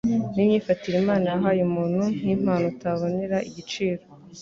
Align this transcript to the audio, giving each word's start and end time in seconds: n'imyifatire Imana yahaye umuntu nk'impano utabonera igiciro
n'imyifatire 0.35 0.95
Imana 1.03 1.25
yahaye 1.33 1.61
umuntu 1.69 2.01
nk'impano 2.21 2.65
utabonera 2.73 3.37
igiciro 3.49 4.01